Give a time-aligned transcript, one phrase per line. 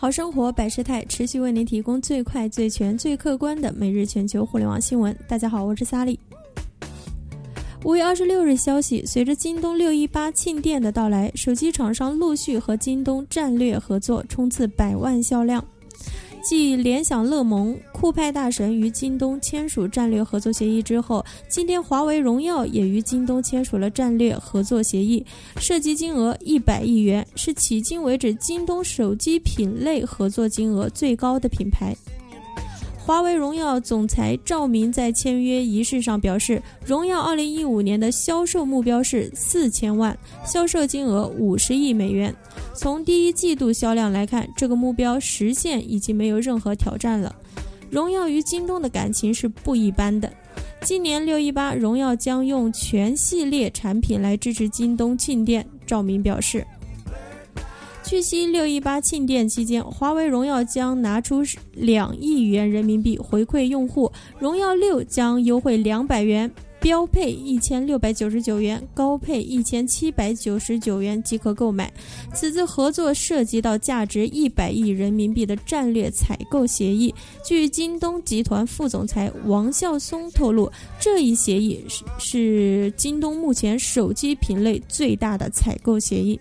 [0.00, 5.16] 好生活百事态持续为您提供最快、最全、最客观的每日全球互联网新闻。
[5.26, 6.18] 大家好，我是萨利。
[7.84, 15.64] 五月二十六日消息，随着京东六一八庆典的到来，手机厂商陆续和京东战略合作，冲刺百万销量。
[16.42, 25.24] 继联想、乐檬、酷派大神与京东签署战略合作协议之后，今天华为、荣耀也与京东签署了战略合作协议，
[25.56, 31.96] 涉及金额一百亿元，是迄今为止京东手机品类合作金额最高的品牌。
[32.96, 40.14] 华为荣耀总裁赵明在签约仪式上表示，荣耀二零一五年的销售目标是四千万，
[40.44, 42.34] 销售金额五十亿美元。
[42.78, 47.34] 从第一季度销量来看，这个目标实现已经没有任何挑战了。
[47.90, 50.32] 荣耀与京东的感情是不一般的。
[50.82, 55.66] 今年六一八，荣耀将用全系列产品来支持京东庆典。
[55.84, 56.64] 赵明表示。
[58.04, 61.42] 据悉，六一八庆典期间，华为、荣耀将拿出
[61.72, 64.10] 两亿元人民币回馈用户。
[64.38, 66.48] 荣耀六将优惠两百元，
[66.80, 71.92] 标配一千六百九十九元，高配一千七百九十九元即可购买。
[72.32, 77.14] 此次合作涉及到价值一百亿人民币的战略采购协议。
[77.44, 80.70] 据京东集团副总裁王孝松透露，
[81.00, 86.38] 这一协议是是京东目前手机品类最大的采购协议。